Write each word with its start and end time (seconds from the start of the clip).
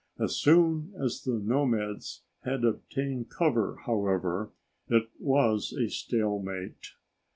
As 0.19 0.35
soon 0.35 0.93
as 0.99 1.21
the 1.23 1.33
nomads 1.37 2.23
had 2.43 2.65
obtained 2.65 3.29
cover 3.29 3.81
however, 3.85 4.49
it 4.89 5.09
was 5.19 5.73
a 5.73 5.89
stalemate. 5.91 6.93